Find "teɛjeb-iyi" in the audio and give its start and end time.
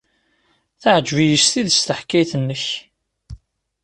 0.81-1.37